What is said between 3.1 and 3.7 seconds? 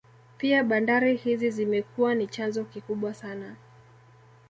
sana